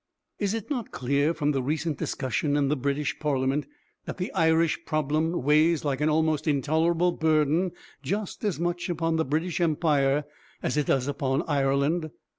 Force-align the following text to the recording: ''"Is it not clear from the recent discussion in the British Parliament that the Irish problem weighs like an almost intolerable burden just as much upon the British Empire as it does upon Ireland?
''"Is 0.39 0.55
it 0.55 0.71
not 0.71 0.89
clear 0.89 1.31
from 1.31 1.51
the 1.51 1.61
recent 1.61 1.99
discussion 1.99 2.57
in 2.57 2.69
the 2.69 2.75
British 2.75 3.19
Parliament 3.19 3.67
that 4.05 4.17
the 4.17 4.33
Irish 4.33 4.83
problem 4.83 5.43
weighs 5.43 5.85
like 5.85 6.01
an 6.01 6.09
almost 6.09 6.47
intolerable 6.47 7.11
burden 7.11 7.71
just 8.01 8.43
as 8.43 8.59
much 8.59 8.89
upon 8.89 9.17
the 9.17 9.25
British 9.25 9.61
Empire 9.61 10.23
as 10.63 10.75
it 10.75 10.87
does 10.87 11.07
upon 11.07 11.43
Ireland? 11.47 12.09